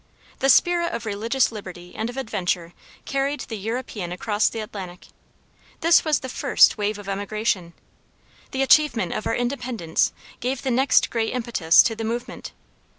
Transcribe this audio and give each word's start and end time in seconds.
The 0.39 0.49
spirit 0.49 0.93
of 0.93 1.05
religious 1.05 1.51
liberty 1.51 1.93
and 1.95 2.09
of 2.09 2.17
adventure 2.17 2.73
carried 3.05 3.41
the 3.41 3.55
European 3.55 4.11
across 4.11 4.49
the 4.49 4.59
Atlantic. 4.59 5.09
This 5.81 6.03
was 6.03 6.21
the 6.21 6.27
first 6.27 6.75
wave 6.75 6.97
of 6.97 7.07
emigration. 7.07 7.73
The 8.49 8.63
achievement 8.63 9.13
of 9.13 9.27
our 9.27 9.35
Independence 9.35 10.11
gave 10.39 10.63
the 10.63 10.71
next 10.71 11.11
great 11.11 11.35
impetus 11.35 11.83
to 11.83 11.95
the 11.95 12.03
movement. 12.03 12.51